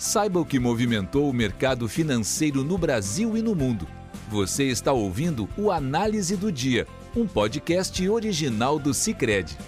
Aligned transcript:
Saiba 0.00 0.40
o 0.40 0.46
que 0.46 0.58
movimentou 0.58 1.28
o 1.28 1.32
mercado 1.34 1.86
financeiro 1.86 2.64
no 2.64 2.78
Brasil 2.78 3.36
e 3.36 3.42
no 3.42 3.54
mundo. 3.54 3.86
Você 4.30 4.64
está 4.64 4.94
ouvindo 4.94 5.46
o 5.58 5.70
Análise 5.70 6.38
do 6.38 6.50
Dia, 6.50 6.86
um 7.14 7.26
podcast 7.26 8.08
original 8.08 8.78
do 8.78 8.94
Cicred. 8.94 9.58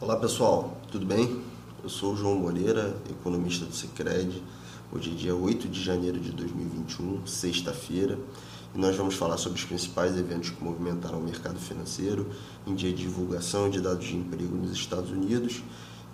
Olá 0.00 0.16
pessoal, 0.16 0.80
tudo 0.90 1.04
bem? 1.04 1.42
Eu 1.82 1.90
sou 1.90 2.14
o 2.14 2.16
João 2.16 2.36
Moreira, 2.36 2.96
economista 3.10 3.66
do 3.66 3.74
Cicred. 3.74 4.42
Hoje 4.90 5.10
é 5.10 5.14
dia 5.14 5.36
8 5.36 5.68
de 5.68 5.84
janeiro 5.84 6.18
de 6.18 6.32
2021, 6.32 7.26
sexta-feira, 7.26 8.18
e 8.74 8.78
nós 8.78 8.96
vamos 8.96 9.16
falar 9.16 9.36
sobre 9.36 9.58
os 9.58 9.66
principais 9.66 10.16
eventos 10.16 10.48
que 10.48 10.64
movimentaram 10.64 11.18
o 11.18 11.22
mercado 11.22 11.58
financeiro 11.58 12.26
em 12.66 12.74
dia 12.74 12.90
de 12.90 13.02
divulgação 13.02 13.68
de 13.68 13.82
dados 13.82 14.06
de 14.06 14.16
emprego 14.16 14.56
nos 14.56 14.72
Estados 14.72 15.10
Unidos 15.10 15.62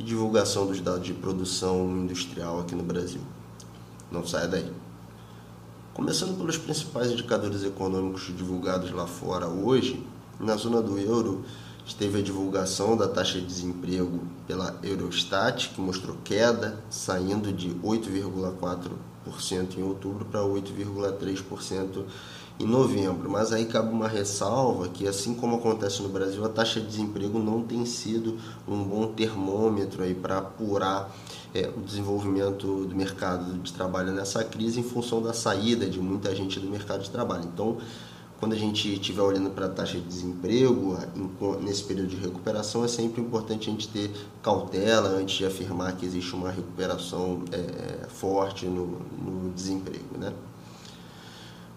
e 0.02 0.04
divulgação 0.04 0.66
dos 0.66 0.80
dados 0.80 1.06
de 1.06 1.14
produção 1.14 1.88
industrial 1.96 2.60
aqui 2.60 2.74
no 2.74 2.82
Brasil. 2.82 3.20
Não 4.10 4.26
saia 4.26 4.48
daí. 4.48 4.70
Começando 5.94 6.36
pelos 6.36 6.58
principais 6.58 7.10
indicadores 7.10 7.62
econômicos 7.62 8.26
divulgados 8.36 8.90
lá 8.90 9.06
fora 9.06 9.46
hoje, 9.46 10.04
na 10.40 10.56
zona 10.56 10.82
do 10.82 10.98
euro 10.98 11.44
teve 11.98 12.20
a 12.20 12.22
divulgação 12.22 12.96
da 12.96 13.08
taxa 13.08 13.38
de 13.38 13.46
desemprego 13.46 14.20
pela 14.46 14.78
Eurostat, 14.82 15.70
que 15.70 15.80
mostrou 15.80 16.16
queda, 16.24 16.78
saindo 16.88 17.52
de 17.52 17.70
8,4% 17.76 19.76
em 19.76 19.82
outubro 19.82 20.24
para 20.24 20.40
8,3% 20.40 22.04
em 22.58 22.66
novembro. 22.66 23.30
Mas 23.30 23.52
aí 23.52 23.66
cabe 23.66 23.90
uma 23.92 24.08
ressalva 24.08 24.88
que, 24.88 25.06
assim 25.06 25.34
como 25.34 25.56
acontece 25.56 26.02
no 26.02 26.08
Brasil, 26.08 26.44
a 26.44 26.48
taxa 26.48 26.80
de 26.80 26.86
desemprego 26.86 27.38
não 27.38 27.62
tem 27.62 27.84
sido 27.84 28.38
um 28.66 28.82
bom 28.82 29.08
termômetro 29.08 30.02
para 30.16 30.38
apurar 30.38 31.14
é, 31.54 31.70
o 31.76 31.80
desenvolvimento 31.80 32.84
do 32.84 32.94
mercado 32.94 33.58
de 33.58 33.72
trabalho 33.72 34.12
nessa 34.12 34.42
crise 34.44 34.80
em 34.80 34.82
função 34.82 35.22
da 35.22 35.32
saída 35.32 35.88
de 35.88 36.00
muita 36.00 36.34
gente 36.34 36.58
do 36.58 36.68
mercado 36.68 37.02
de 37.02 37.10
trabalho. 37.10 37.44
Então, 37.52 37.78
quando 38.42 38.54
a 38.54 38.58
gente 38.58 38.92
estiver 38.92 39.22
olhando 39.22 39.50
para 39.50 39.66
a 39.66 39.68
taxa 39.68 39.98
de 39.98 40.04
desemprego, 40.04 40.98
nesse 41.60 41.84
período 41.84 42.08
de 42.08 42.16
recuperação, 42.16 42.84
é 42.84 42.88
sempre 42.88 43.20
importante 43.20 43.68
a 43.68 43.72
gente 43.72 43.86
ter 43.86 44.10
cautela 44.42 45.10
antes 45.10 45.36
de 45.36 45.46
afirmar 45.46 45.94
que 45.96 46.04
existe 46.04 46.34
uma 46.34 46.50
recuperação 46.50 47.42
é, 47.52 48.08
forte 48.08 48.66
no, 48.66 49.00
no 49.22 49.52
desemprego. 49.52 50.18
Né? 50.18 50.32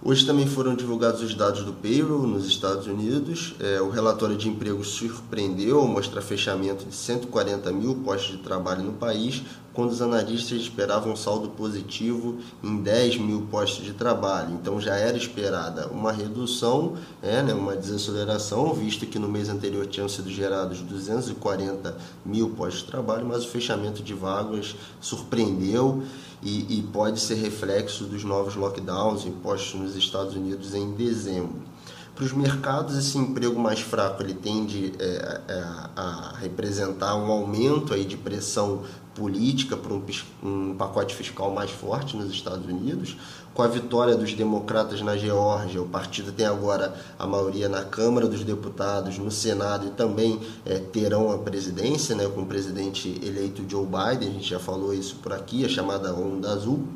Hoje 0.08 0.24
também 0.24 0.46
foram 0.46 0.76
divulgados 0.76 1.24
os 1.24 1.34
dados 1.34 1.64
do 1.64 1.74
payroll 1.74 2.28
nos 2.28 2.46
Estados 2.46 2.86
Unidos. 2.86 3.56
É, 3.60 3.82
o 3.82 3.90
relatório 3.90 4.38
de 4.38 4.48
emprego 4.48 4.84
surpreendeu 4.84 5.80
ao 5.80 5.88
mostrar 5.88 6.22
fechamento 6.22 6.86
de 6.86 6.94
140 6.94 7.72
mil 7.72 7.96
postos 7.96 8.38
de 8.38 8.44
trabalho 8.44 8.84
no 8.84 8.94
país, 8.94 9.42
quando 9.76 9.92
os 9.92 10.02
analistas 10.02 10.62
esperavam 10.62 11.12
um 11.12 11.16
saldo 11.16 11.50
positivo 11.50 12.38
em 12.64 12.82
10 12.82 13.18
mil 13.18 13.42
postos 13.52 13.84
de 13.84 13.94
trabalho. 13.94 14.54
Então 14.54 14.80
já 14.80 14.96
era 14.96 15.18
esperada 15.18 15.88
uma 15.88 16.12
redução, 16.12 16.96
é, 17.22 17.44
né, 17.44 17.54
uma 17.54 17.76
desaceleração, 17.76 18.74
visto 18.74 19.06
que 19.06 19.20
no 19.20 19.28
mês 19.28 19.50
anterior 19.50 19.86
tinham 19.86 20.08
sido 20.08 20.32
gerados 20.32 20.80
240 20.80 21.96
mil 22.26 22.52
postos 22.52 22.84
de 22.84 22.88
trabalho, 22.88 23.26
mas 23.26 23.44
o 23.44 23.50
fechamento 23.50 24.02
de 24.02 24.14
vagas 24.14 24.76
surpreendeu 25.02 26.04
e, 26.42 26.80
e 26.80 26.84
pode 26.84 27.20
ser 27.20 27.36
reflexo 27.36 28.06
dos 28.06 28.24
novos 28.24 28.56
lockdowns 28.56 29.26
impostos 29.26 29.80
nos 29.80 29.96
Estados 29.96 30.36
Unidos 30.36 30.74
em 30.74 30.92
dezembro. 30.94 31.75
Para 32.16 32.24
os 32.24 32.32
mercados, 32.32 32.98
esse 32.98 33.18
emprego 33.18 33.60
mais 33.60 33.82
fraco 33.82 34.24
ele 34.24 34.34
tende 34.34 34.94
é, 34.98 35.42
é, 35.50 35.64
a 35.98 36.34
representar 36.40 37.14
um 37.18 37.30
aumento 37.30 37.94
aí 37.94 38.06
de 38.06 38.16
pressão 38.16 38.84
política 39.14 39.76
para 39.76 39.94
um, 39.94 40.02
um, 40.42 40.76
pacote 40.76 41.14
fiscal 41.14 41.52
mais 41.52 41.72
forte 41.72 42.16
nos 42.16 42.32
Estados 42.32 42.66
Unidos. 42.68 43.18
Com 43.54 43.62
a 43.62 43.68
vitória 43.68 44.16
dos 44.16 44.34
democratas 44.34 45.02
na 45.02 45.18
Geórgia, 45.18 45.82
o 45.82 45.88
partido 45.90 46.32
tem 46.32 46.46
agora 46.46 46.96
a 47.20 47.28
maioria 47.28 47.68
na 47.68 47.84
Câmara 47.84 48.28
dos 48.28 48.46
Deputados, 48.46 49.18
no 49.18 49.30
Senado 49.30 49.88
e 49.88 49.90
também 49.90 50.40
é, 50.66 50.80
terão 50.80 51.34
a 51.34 51.38
presidência, 51.38 52.16
né, 52.16 52.26
com 52.28 52.44
o 52.44 52.46
presidente 52.46 53.20
eleito 53.22 53.66
Joe 53.68 53.86
Biden, 53.86 54.30
a 54.30 54.32
gente 54.32 54.50
já 54.50 54.60
falou 54.60 54.94
isso 54.94 55.18
por 55.18 55.34
aqui, 55.34 55.66
a 55.66 55.70
chamada 55.70 56.14
Onda 56.14 56.50
Azul. 56.52 56.88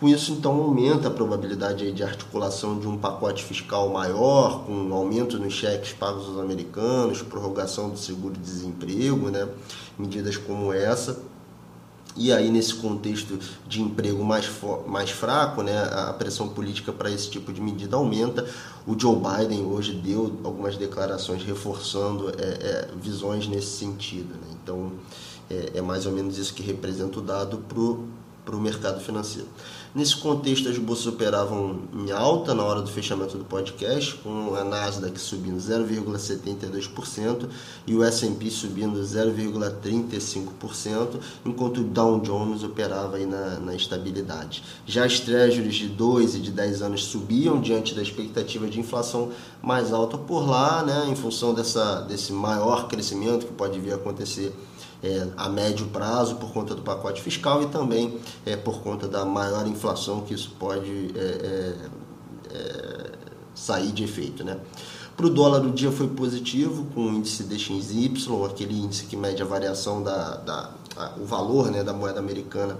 Com 0.00 0.08
isso, 0.08 0.32
então, 0.32 0.52
aumenta 0.52 1.08
a 1.08 1.10
probabilidade 1.10 1.92
de 1.92 2.02
articulação 2.02 2.78
de 2.78 2.88
um 2.88 2.96
pacote 2.96 3.44
fiscal 3.44 3.90
maior, 3.90 4.64
com 4.64 4.72
um 4.72 4.94
aumento 4.94 5.38
nos 5.38 5.52
cheques 5.52 5.92
pagos 5.92 6.26
aos 6.26 6.38
americanos, 6.38 7.20
prorrogação 7.20 7.90
do 7.90 7.98
seguro-desemprego, 7.98 9.28
né? 9.28 9.46
medidas 9.98 10.38
como 10.38 10.72
essa 10.72 11.20
e 12.16 12.32
aí, 12.32 12.50
nesse 12.50 12.74
contexto 12.74 13.38
de 13.68 13.80
emprego 13.80 14.24
mais, 14.24 14.50
mais 14.86 15.10
fraco, 15.10 15.62
né, 15.62 15.78
a 15.92 16.12
pressão 16.12 16.48
política 16.48 16.92
para 16.92 17.10
esse 17.10 17.30
tipo 17.30 17.52
de 17.52 17.60
medida 17.60 17.96
aumenta. 17.96 18.46
O 18.86 18.98
Joe 18.98 19.16
Biden 19.16 19.64
hoje 19.64 19.94
deu 19.94 20.36
algumas 20.42 20.76
declarações 20.76 21.44
reforçando 21.44 22.30
é, 22.30 22.42
é, 22.42 22.88
visões 23.00 23.46
nesse 23.46 23.78
sentido. 23.78 24.34
Né? 24.34 24.56
Então, 24.62 24.92
é, 25.48 25.70
é, 25.74 25.80
mais 25.80 26.04
ou 26.04 26.12
menos 26.12 26.36
isso 26.36 26.52
que 26.52 26.62
representa 26.62 27.20
o 27.20 27.22
dado 27.22 27.58
para 27.58 27.78
o 28.46 28.60
mercado 28.60 29.00
financeiro. 29.00 29.48
Nesse 29.92 30.16
contexto, 30.16 30.68
as 30.68 30.78
bolsas 30.78 31.08
operavam 31.08 31.80
em 31.92 32.12
alta 32.12 32.54
na 32.54 32.62
hora 32.62 32.80
do 32.80 32.88
fechamento 32.88 33.36
do 33.36 33.44
podcast, 33.44 34.14
com 34.16 34.54
a 34.54 34.62
Nasdaq 34.62 35.20
subindo 35.20 35.56
0,72% 35.56 37.48
e 37.88 37.96
o 37.96 38.04
S&P 38.04 38.50
subindo 38.50 39.00
0,35%, 39.00 41.18
enquanto 41.44 41.78
o 41.78 41.84
Dow 41.84 42.20
Jones 42.20 42.62
operava 42.62 43.16
aí 43.16 43.26
na, 43.26 43.58
na 43.58 43.74
estabilidade. 43.74 44.62
Já 44.86 45.04
as 45.04 45.18
treasuries 45.18 45.74
de 45.74 45.88
2 45.88 46.36
e 46.36 46.38
de 46.38 46.52
10 46.52 46.82
anos 46.82 47.06
subiam 47.06 47.60
diante 47.60 47.92
da 47.92 48.02
expectativa 48.02 48.68
de 48.68 48.78
inflação 48.78 49.32
mais 49.60 49.92
alta 49.92 50.16
por 50.16 50.48
lá, 50.48 50.84
né, 50.84 51.06
em 51.08 51.16
função 51.16 51.52
dessa, 51.52 52.02
desse 52.02 52.32
maior 52.32 52.86
crescimento 52.86 53.44
que 53.44 53.52
pode 53.52 53.80
vir 53.80 53.92
a 53.92 53.96
acontecer 53.96 54.54
é, 55.02 55.28
a 55.36 55.48
médio 55.48 55.86
prazo 55.86 56.36
por 56.36 56.52
conta 56.52 56.74
do 56.74 56.82
pacote 56.82 57.22
fiscal 57.22 57.62
e 57.62 57.66
também 57.66 58.18
é, 58.44 58.56
por 58.56 58.80
conta 58.82 59.08
da 59.08 59.24
maior 59.24 59.66
inflação 59.66 60.20
que 60.22 60.34
isso 60.34 60.54
pode 60.58 61.10
é, 61.16 61.20
é, 61.20 62.54
é 62.54 63.10
sair 63.54 63.92
de 63.92 64.04
efeito. 64.04 64.44
Né? 64.44 64.58
Para 65.16 65.26
o 65.26 65.30
dólar, 65.30 65.64
o 65.64 65.70
dia 65.70 65.92
foi 65.92 66.08
positivo, 66.08 66.86
com 66.94 67.02
o 67.02 67.08
índice 67.10 67.44
DXY, 67.44 68.10
aquele 68.46 68.74
índice 68.74 69.04
que 69.04 69.16
mede 69.16 69.42
a 69.42 69.44
variação 69.44 70.02
da, 70.02 70.36
da 70.36 70.70
a, 70.96 71.12
o 71.20 71.24
valor 71.24 71.70
né, 71.70 71.82
da 71.82 71.92
moeda 71.92 72.18
americana 72.18 72.78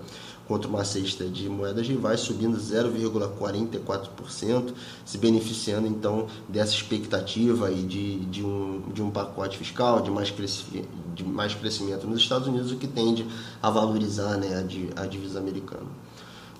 contra 0.50 0.68
uma 0.68 0.84
cesta 0.84 1.24
de 1.26 1.48
moedas 1.48 1.86
rivais, 1.86 2.18
subindo 2.18 2.58
0,44%, 2.58 4.74
se 5.06 5.16
beneficiando 5.16 5.86
então 5.86 6.26
dessa 6.48 6.74
expectativa 6.74 7.68
aí 7.68 7.84
de, 7.84 8.18
de, 8.24 8.44
um, 8.44 8.82
de 8.92 9.00
um 9.00 9.12
pacote 9.12 9.56
fiscal, 9.56 10.02
de 10.02 10.10
mais, 10.10 10.34
de 11.14 11.22
mais 11.22 11.54
crescimento 11.54 12.04
nos 12.04 12.20
Estados 12.20 12.48
Unidos, 12.48 12.72
o 12.72 12.76
que 12.76 12.88
tende 12.88 13.24
a 13.62 13.70
valorizar 13.70 14.38
né, 14.38 14.66
a, 14.96 15.02
a 15.02 15.06
divisa 15.06 15.38
americana. 15.38 15.86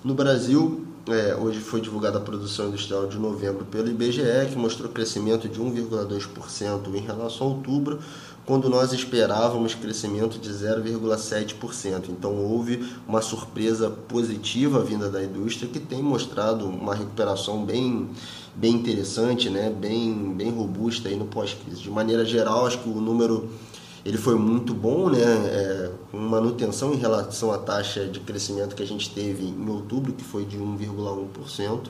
No 0.01 0.15
Brasil, 0.15 0.87
é, 1.07 1.35
hoje 1.35 1.59
foi 1.59 1.81
divulgada 1.81 2.17
a 2.17 2.21
produção 2.21 2.67
industrial 2.67 3.07
de 3.07 3.17
novembro 3.17 3.65
pelo 3.65 3.89
IBGE, 3.89 4.49
que 4.51 4.57
mostrou 4.57 4.89
crescimento 4.89 5.47
de 5.47 5.59
1,2% 5.59 6.93
em 6.93 6.99
relação 6.99 7.47
a 7.47 7.49
outubro, 7.51 7.99
quando 8.45 8.69
nós 8.69 8.91
esperávamos 8.93 9.73
crescimento 9.73 10.37
de 10.37 10.49
0,7%. 10.49 12.09
Então 12.09 12.35
houve 12.35 12.85
uma 13.07 13.21
surpresa 13.21 13.89
positiva 13.89 14.83
vinda 14.83 15.09
da 15.09 15.23
indústria 15.23 15.69
que 15.69 15.79
tem 15.79 16.01
mostrado 16.01 16.67
uma 16.67 16.93
recuperação 16.93 17.65
bem, 17.65 18.09
bem 18.55 18.75
interessante, 18.75 19.49
né? 19.49 19.69
bem, 19.69 20.33
bem 20.33 20.51
robusta 20.51 21.09
aí 21.09 21.15
no 21.15 21.25
pós-crise. 21.25 21.81
De 21.81 21.89
maneira 21.89 22.25
geral, 22.25 22.67
acho 22.67 22.79
que 22.79 22.89
o 22.89 23.01
número 23.01 23.49
ele 24.03 24.17
foi 24.17 24.35
muito 24.35 24.73
bom, 24.73 25.09
né? 25.09 25.21
É, 25.21 25.91
manutenção 26.11 26.93
em 26.93 26.97
relação 26.97 27.51
à 27.51 27.57
taxa 27.57 28.07
de 28.07 28.19
crescimento 28.19 28.75
que 28.75 28.83
a 28.83 28.87
gente 28.87 29.13
teve 29.13 29.45
em 29.45 29.69
outubro, 29.69 30.11
que 30.11 30.23
foi 30.23 30.43
de 30.43 30.57
1,1%, 30.57 31.89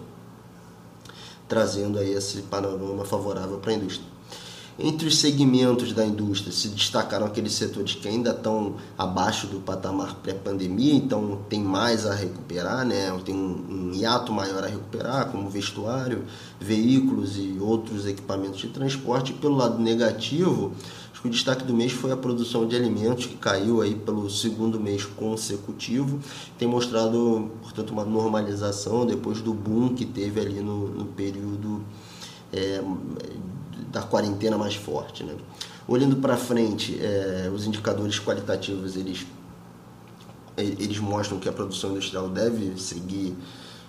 trazendo 1.48 1.98
aí 1.98 2.12
esse 2.14 2.42
panorama 2.44 3.06
favorável 3.06 3.58
para 3.60 3.72
a 3.72 3.76
indústria. 3.76 4.10
Entre 4.80 5.08
os 5.08 5.18
segmentos 5.18 5.94
da 5.94 6.06
indústria 6.06 6.52
se 6.52 6.70
destacaram 6.70 7.26
aqueles 7.26 7.54
setores 7.54 7.94
que 7.94 8.08
ainda 8.08 8.32
estão 8.32 8.76
abaixo 8.98 9.48
do 9.48 9.60
patamar 9.60 10.16
pré-pandemia, 10.16 10.94
então 10.94 11.40
tem 11.50 11.62
mais 11.62 12.06
a 12.06 12.16
recuperar, 12.16 12.86
né? 12.86 13.12
tem 13.26 13.36
um, 13.36 13.92
hiato 13.94 14.32
maior 14.32 14.64
a 14.64 14.68
recuperar, 14.68 15.30
como 15.30 15.50
vestuário, 15.50 16.24
veículos 16.60 17.38
e 17.38 17.58
outros 17.60 18.08
equipamentos 18.08 18.60
de 18.60 18.70
transporte. 18.70 19.32
E 19.32 19.36
pelo 19.36 19.56
lado 19.56 19.78
negativo, 19.78 20.72
o 21.24 21.30
destaque 21.30 21.64
do 21.64 21.74
mês 21.74 21.92
foi 21.92 22.12
a 22.12 22.18
produção 22.18 22.68
de 22.68 22.76
alimentos, 22.76 23.28
que 23.28 23.36
caiu 23.36 23.82
aí 23.82 23.94
pelo 23.94 24.28
segundo 24.30 24.80
mês 24.80 25.06
consecutivo. 25.06 26.20
Tem 26.58 26.68
mostrado, 26.68 27.52
portanto, 27.62 27.92
uma 27.92 28.04
normalização 28.04 29.06
depois 29.06 29.40
do 29.40 29.54
boom 29.54 29.94
que 29.94 30.06
teve 30.06 30.40
ali 30.40 30.62
no, 30.62 30.88
no 30.88 31.06
período 31.06 31.84
é, 32.52 32.82
da 33.92 34.02
quarentena 34.02 34.58
mais 34.58 34.76
forte. 34.76 35.24
Né? 35.24 35.36
Olhando 35.88 36.18
para 36.18 36.38
frente, 36.38 37.00
é, 37.02 37.50
os 37.54 37.66
indicadores 37.66 38.20
qualitativos 38.20 38.96
eles 38.96 39.26
eles 40.58 41.00
mostram 41.00 41.40
que 41.40 41.48
a 41.48 41.52
produção 41.52 41.92
industrial 41.92 42.28
deve 42.30 42.78
seguir 42.78 43.36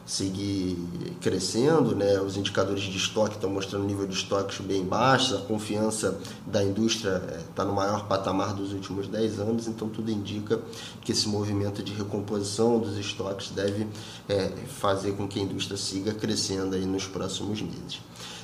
seguir 0.04 0.76
crescendo, 1.20 1.94
né? 1.94 2.20
Os 2.20 2.36
indicadores 2.36 2.82
de 2.82 2.96
estoque 2.96 3.36
estão 3.36 3.48
mostrando 3.48 3.84
nível 3.84 4.06
de 4.06 4.14
estoques 4.14 4.58
bem 4.58 4.84
baixo, 4.84 5.36
a 5.36 5.40
confiança 5.40 6.18
da 6.46 6.62
indústria 6.62 7.22
está 7.48 7.64
no 7.64 7.72
maior 7.72 8.06
patamar 8.08 8.54
dos 8.54 8.72
últimos 8.72 9.06
10 9.06 9.38
anos, 9.38 9.68
então 9.68 9.88
tudo 9.88 10.10
indica 10.10 10.60
que 11.02 11.12
esse 11.12 11.28
movimento 11.28 11.82
de 11.82 11.92
recomposição 11.92 12.78
dos 12.78 12.98
estoques 12.98 13.50
deve 13.50 13.86
é, 14.28 14.50
fazer 14.66 15.12
com 15.12 15.28
que 15.28 15.38
a 15.38 15.42
indústria 15.42 15.76
siga 15.76 16.12
crescendo 16.12 16.74
aí 16.74 16.84
nos 16.84 17.06
próximos 17.06 17.62
meses. 17.62 18.00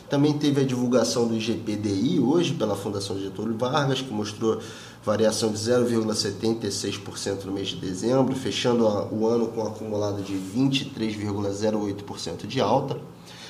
Também 0.08 0.32
teve 0.32 0.62
a 0.62 0.64
divulgação 0.64 1.28
do 1.28 1.36
IGPDI 1.36 2.18
hoje 2.18 2.54
pela 2.54 2.74
Fundação 2.74 3.20
Getúlio 3.20 3.58
Vargas, 3.58 4.00
que 4.00 4.10
mostrou 4.10 4.58
variação 5.04 5.52
de 5.52 5.58
0,76% 5.58 7.44
no 7.44 7.52
mês 7.52 7.68
de 7.68 7.76
dezembro, 7.76 8.34
fechando 8.34 8.86
o 9.12 9.26
ano 9.26 9.48
com 9.48 9.60
um 9.60 9.66
acumulado 9.66 10.22
de 10.22 10.32
23,08% 10.32 12.46
de 12.46 12.58
alta. 12.58 12.98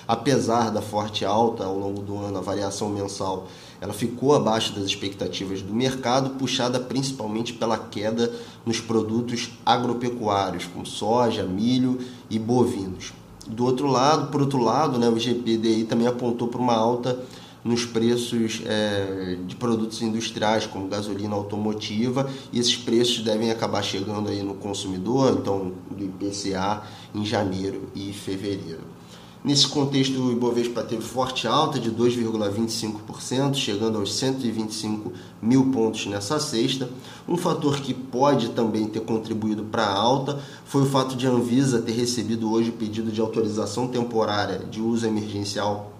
Apesar 0.06 0.70
da 0.70 0.82
forte 0.82 1.24
alta 1.24 1.64
ao 1.64 1.78
longo 1.78 2.02
do 2.02 2.18
ano, 2.18 2.38
a 2.38 2.40
variação 2.40 2.88
mensal 2.88 3.46
ela 3.80 3.92
ficou 3.92 4.34
abaixo 4.34 4.74
das 4.74 4.84
expectativas 4.84 5.62
do 5.62 5.72
mercado, 5.72 6.30
puxada 6.30 6.80
principalmente 6.80 7.52
pela 7.52 7.78
queda 7.78 8.32
nos 8.66 8.80
produtos 8.80 9.50
agropecuários, 9.64 10.64
como 10.64 10.84
soja, 10.84 11.44
milho 11.44 12.00
e 12.28 12.36
bovinos. 12.36 13.12
Do 13.48 13.64
outro 13.64 13.86
lado, 13.86 14.30
por 14.30 14.40
outro 14.40 14.62
lado, 14.62 14.98
né, 14.98 15.08
o 15.08 15.18
GPDI 15.18 15.84
também 15.84 16.06
apontou 16.06 16.48
para 16.48 16.60
uma 16.60 16.74
alta 16.74 17.18
nos 17.64 17.84
preços 17.84 18.62
é, 18.64 19.36
de 19.46 19.56
produtos 19.56 20.00
industriais, 20.00 20.66
como 20.66 20.86
gasolina 20.86 21.34
automotiva, 21.34 22.30
e 22.52 22.58
esses 22.58 22.76
preços 22.76 23.22
devem 23.22 23.50
acabar 23.50 23.82
chegando 23.82 24.28
aí 24.28 24.42
no 24.42 24.54
consumidor, 24.54 25.36
então 25.38 25.72
do 25.90 26.04
IPCA, 26.04 26.82
em 27.14 27.24
janeiro 27.24 27.90
e 27.94 28.12
fevereiro. 28.12 28.97
Nesse 29.44 29.68
contexto, 29.68 30.20
o 30.20 30.32
Ibovespa 30.32 30.82
teve 30.82 31.02
forte 31.02 31.46
alta 31.46 31.78
de 31.78 31.92
2,25%, 31.92 33.54
chegando 33.54 33.98
aos 33.98 34.14
125 34.14 35.12
mil 35.40 35.70
pontos 35.70 36.06
nessa 36.06 36.40
sexta. 36.40 36.90
Um 37.26 37.36
fator 37.36 37.80
que 37.80 37.94
pode 37.94 38.48
também 38.50 38.86
ter 38.88 39.00
contribuído 39.00 39.62
para 39.62 39.84
a 39.84 39.94
alta 39.94 40.40
foi 40.64 40.82
o 40.82 40.86
fato 40.86 41.14
de 41.14 41.26
a 41.26 41.30
Anvisa 41.30 41.80
ter 41.80 41.92
recebido 41.92 42.50
hoje 42.50 42.70
o 42.70 42.72
pedido 42.72 43.12
de 43.12 43.20
autorização 43.20 43.86
temporária 43.86 44.58
de 44.70 44.80
uso 44.80 45.06
emergencial 45.06 45.92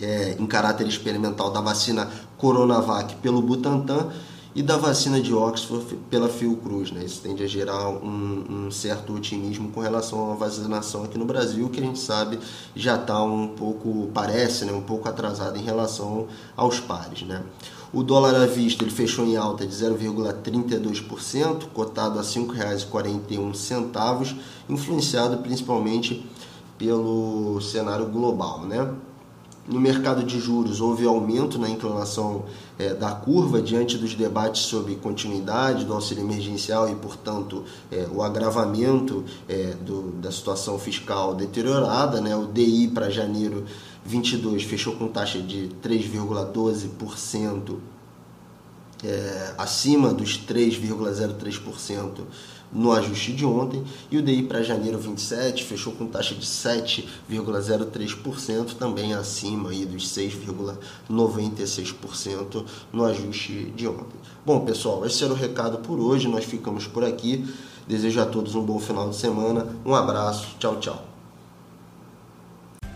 é, 0.00 0.36
em 0.38 0.46
caráter 0.46 0.86
experimental 0.86 1.50
da 1.50 1.60
vacina 1.60 2.10
Coronavac 2.36 3.16
pelo 3.16 3.40
Butantan 3.40 4.10
e 4.54 4.62
da 4.62 4.76
vacina 4.76 5.20
de 5.20 5.34
Oxford 5.34 5.96
pela 6.08 6.28
Fiocruz. 6.28 6.92
Né? 6.92 7.04
Isso 7.04 7.20
tende 7.20 7.42
a 7.42 7.46
gerar 7.46 7.88
um, 7.88 8.66
um, 8.66 8.70
certo 8.70 9.14
otimismo 9.14 9.70
com 9.70 9.80
relação 9.80 10.32
à 10.32 10.34
vacinação 10.34 11.04
aqui 11.04 11.18
no 11.18 11.24
Brasil, 11.24 11.68
que 11.68 11.80
a 11.80 11.82
gente 11.82 11.98
sabe 11.98 12.38
já 12.74 12.96
está 12.96 13.22
um 13.22 13.48
pouco, 13.48 14.08
parece, 14.14 14.64
né? 14.64 14.72
um 14.72 14.82
pouco 14.82 15.08
atrasado 15.08 15.58
em 15.58 15.62
relação 15.62 16.28
aos 16.56 16.78
pares. 16.78 17.22
Né? 17.22 17.42
O 17.92 18.02
dólar 18.02 18.34
à 18.34 18.46
vista 18.46 18.84
ele 18.84 18.90
fechou 18.90 19.24
em 19.24 19.36
alta 19.36 19.66
de 19.66 19.74
0,32%, 19.74 21.64
cotado 21.72 22.18
a 22.18 22.22
R$ 22.22 22.28
5,41, 22.28 24.36
influenciado 24.68 25.38
principalmente 25.38 26.28
pelo 26.78 27.60
cenário 27.60 28.06
global. 28.06 28.62
Né? 28.62 28.92
No 29.66 29.80
mercado 29.80 30.22
de 30.22 30.38
juros 30.38 30.78
houve 30.82 31.06
aumento 31.06 31.58
na 31.58 31.70
inclinação 31.70 32.44
é, 32.78 32.92
da 32.92 33.12
curva 33.12 33.62
diante 33.62 33.96
dos 33.96 34.14
debates 34.14 34.66
sobre 34.66 34.94
continuidade 34.96 35.86
do 35.86 35.94
auxílio 35.94 36.22
emergencial 36.22 36.86
e, 36.90 36.94
portanto, 36.94 37.64
é, 37.90 38.06
o 38.12 38.22
agravamento 38.22 39.24
é, 39.48 39.74
do, 39.80 40.12
da 40.20 40.30
situação 40.30 40.78
fiscal 40.78 41.34
deteriorada. 41.34 42.20
Né? 42.20 42.36
O 42.36 42.44
DI 42.46 42.88
para 42.88 43.08
janeiro 43.08 43.64
22 44.04 44.64
fechou 44.64 44.96
com 44.96 45.08
taxa 45.08 45.40
de 45.40 45.70
3,12%, 45.82 47.78
é, 49.04 49.54
acima 49.58 50.12
dos 50.12 50.38
3,03% 50.38 52.20
no 52.72 52.92
ajuste 52.92 53.32
de 53.32 53.46
ontem 53.46 53.82
e 54.10 54.18
o 54.18 54.22
DI 54.22 54.42
para 54.42 54.60
janeiro 54.62 54.98
27 54.98 55.62
fechou 55.62 55.92
com 55.92 56.06
taxa 56.06 56.34
de 56.34 56.44
7,03%, 56.44 58.74
também 58.74 59.14
acima 59.14 59.70
aí 59.70 59.86
dos 59.86 60.08
6,96% 60.08 62.64
no 62.92 63.04
ajuste 63.04 63.72
de 63.76 63.86
ontem. 63.86 64.18
Bom, 64.44 64.64
pessoal, 64.64 65.06
esse 65.06 65.22
era 65.22 65.32
o 65.32 65.36
recado 65.36 65.78
por 65.78 66.00
hoje, 66.00 66.26
nós 66.26 66.44
ficamos 66.44 66.88
por 66.88 67.04
aqui. 67.04 67.44
Desejo 67.86 68.20
a 68.20 68.26
todos 68.26 68.54
um 68.54 68.62
bom 68.62 68.78
final 68.78 69.10
de 69.10 69.16
semana. 69.16 69.66
Um 69.84 69.94
abraço. 69.94 70.56
Tchau, 70.58 70.80
tchau. 70.80 71.13